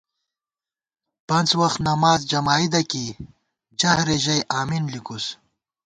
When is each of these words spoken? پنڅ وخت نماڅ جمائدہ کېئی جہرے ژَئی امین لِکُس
پنڅ 1.27 1.49
وخت 1.61 1.79
نماڅ 1.87 2.21
جمائدہ 2.31 2.81
کېئی 2.89 3.09
جہرے 3.79 4.17
ژَئی 4.23 4.41
امین 4.59 4.83
لِکُس 4.93 5.25